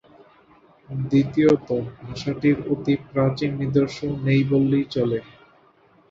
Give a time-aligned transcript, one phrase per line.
[1.03, 1.67] দ্বিতীয়ত,
[1.99, 5.19] ভাষাটির অতি প্রাচীন নিদর্শন নেই বললেই চলে।